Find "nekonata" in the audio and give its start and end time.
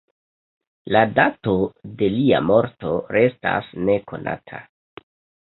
3.91-4.67